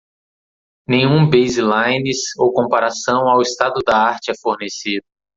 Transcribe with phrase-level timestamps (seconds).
[0.87, 5.05] Nenhum baselines ou comparação ao estado da arte é fornecido.